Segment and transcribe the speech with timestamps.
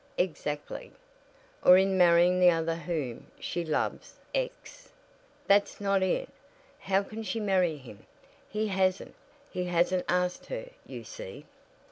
[0.17, 0.91] "Exactly.
[1.63, 4.89] Or in marrying the other whom she loves ex"
[5.45, 6.27] "That's not it.
[6.79, 8.07] How can she marry him?
[8.49, 9.13] He hasn't
[9.51, 11.45] he hasn't asked her, you see."